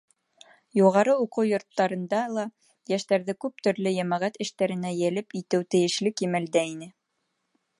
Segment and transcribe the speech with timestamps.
[0.77, 2.45] Юғары уҡыу йорттарында ла
[2.93, 6.89] йәштәрҙе күп төрлө йәмәғәт эштәренә йәлеп итеү тейешле кимәлдә ине.